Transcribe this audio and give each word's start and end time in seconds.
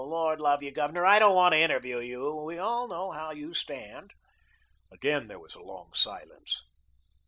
Lord 0.03 0.41
love 0.41 0.63
you, 0.63 0.71
Governor, 0.71 1.05
I 1.05 1.19
don't 1.19 1.35
want 1.35 1.53
to 1.53 1.59
interview 1.59 1.99
you. 1.99 2.33
We 2.37 2.57
all 2.57 2.87
know 2.87 3.11
how 3.11 3.31
you 3.33 3.53
stand." 3.53 4.13
Again 4.91 5.27
there 5.27 5.37
was 5.37 5.53
a 5.53 5.61
long 5.61 5.91
silence. 5.93 6.63